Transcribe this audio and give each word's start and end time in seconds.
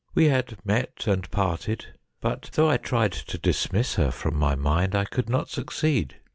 We 0.15 0.29
had 0.29 0.57
met 0.65 1.05
and 1.05 1.29
parted, 1.29 1.93
but 2.21 2.49
though 2.55 2.67
I 2.67 2.77
tried 2.77 3.11
to 3.11 3.37
dismiss 3.37 3.97
her 3.97 4.09
from 4.09 4.35
my 4.35 4.55
mind 4.55 4.95
I 4.95 5.05
could 5.05 5.29
not 5.29 5.49
succeed. 5.49 6.15